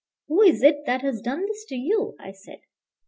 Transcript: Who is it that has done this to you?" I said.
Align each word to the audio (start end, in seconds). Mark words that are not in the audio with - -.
Who 0.29 0.41
is 0.41 0.63
it 0.63 0.87
that 0.87 1.03
has 1.03 1.21
done 1.21 1.45
this 1.45 1.63
to 1.65 1.75
you?" 1.75 2.15
I 2.19 2.31
said. 2.31 2.61